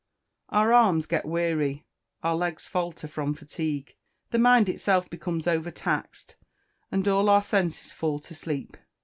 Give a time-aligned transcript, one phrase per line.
[0.49, 1.85] Our arms get weary,
[2.23, 3.97] our legs falter from fatigue,
[4.31, 6.37] the mind itself becomes overtaxed,
[6.91, 8.77] and all our senses fall to sleep.